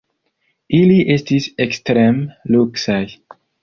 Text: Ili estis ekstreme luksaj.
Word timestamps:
Ili 0.77 0.95
estis 1.17 1.47
ekstreme 1.69 2.53
luksaj. 2.57 3.03